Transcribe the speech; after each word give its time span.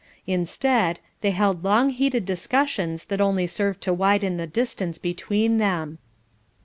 Instead, 0.25 0.99
they 1.21 1.29
held 1.29 1.63
long 1.63 1.91
heated 1.91 2.25
discussions 2.25 3.05
that 3.05 3.21
only 3.21 3.45
served 3.45 3.81
to 3.81 3.93
widen 3.93 4.37
the 4.37 4.47
distance 4.47 4.97
between 4.97 5.59
them. 5.59 5.99